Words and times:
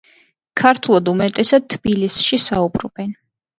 ქართულად 0.61 1.11
უმეტესად 1.11 1.69
თბილიში 1.75 2.43
საუბრობენ. 2.49 3.17